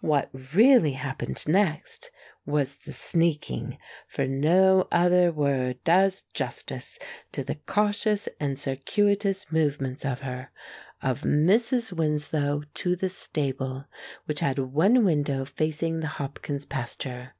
[0.00, 2.10] What really happened next
[2.44, 6.98] was the sneaking (for no other word does justice
[7.30, 10.48] to the cautious and circuitous movements of her)
[11.00, 11.92] of Mrs.
[11.92, 13.84] Winslow to the stable,
[14.24, 17.34] which had one window facing the Hopkins pasture.